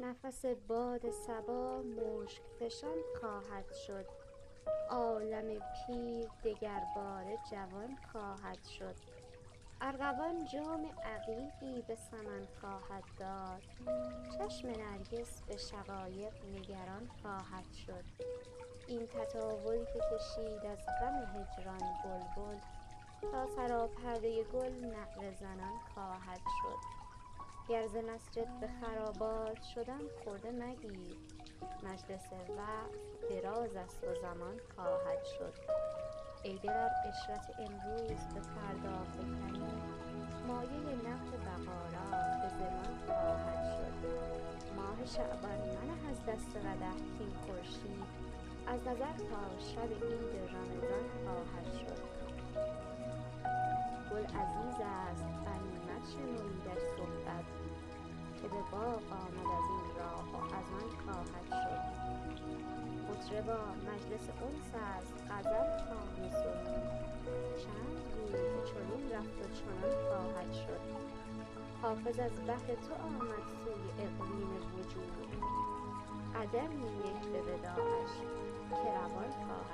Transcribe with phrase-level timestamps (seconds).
[0.00, 4.06] نفس باد صبا مشک فشان خواهد شد.
[4.90, 8.94] عالم پیر دگرباره جوان خواهد شد.
[9.80, 13.62] ارغوان جام عقیقی به سمن خواهد داد.
[14.38, 18.04] چشم نرگس به شقایق نگران خواهد شد.
[18.86, 22.58] این تطاول که کشید از غم هجران بلبل
[23.32, 27.07] تا سراپرده گل نعره زنان خواهد شد.
[27.68, 31.16] گر ز مسجد به خرابات شدم خرده مگیر.
[31.82, 35.54] مجلس وقت دراز است و زمان خواهد شد.
[36.42, 39.62] ای دل ار عشرت امروز به فردا فکنی
[40.48, 41.88] مایه نقد بقا
[42.42, 44.08] به ضمان خواهد شد.
[44.76, 48.04] ماه شعبان منه از دست قدح کاین خورشید.
[48.66, 51.87] از نظر تا شب عید رمضان خواهد شد.
[63.28, 66.30] مطربا مجلس انس است غزل خوان و
[67.62, 70.80] چند گویی که چنین رفت و چنان خواهد شد.
[71.82, 75.42] حافظ از بهر تو آمد سوی اقلیم وجود.
[76.34, 78.14] قدمی نه به وداعش
[78.70, 79.67] که روان خواهد